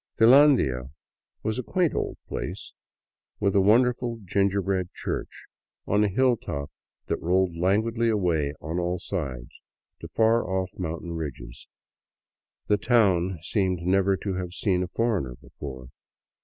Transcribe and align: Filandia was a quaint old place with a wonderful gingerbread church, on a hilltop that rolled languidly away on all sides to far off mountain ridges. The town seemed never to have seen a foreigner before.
Filandia 0.17 0.89
was 1.43 1.59
a 1.59 1.63
quaint 1.63 1.93
old 1.93 2.17
place 2.27 2.73
with 3.39 3.55
a 3.55 3.61
wonderful 3.61 4.17
gingerbread 4.25 4.91
church, 4.95 5.45
on 5.85 6.03
a 6.03 6.07
hilltop 6.09 6.71
that 7.05 7.21
rolled 7.21 7.55
languidly 7.55 8.09
away 8.09 8.51
on 8.59 8.79
all 8.79 8.97
sides 8.97 9.61
to 9.99 10.07
far 10.07 10.49
off 10.49 10.71
mountain 10.79 11.11
ridges. 11.13 11.67
The 12.65 12.77
town 12.79 13.37
seemed 13.43 13.83
never 13.83 14.17
to 14.17 14.33
have 14.33 14.53
seen 14.53 14.81
a 14.81 14.87
foreigner 14.87 15.35
before. 15.39 15.89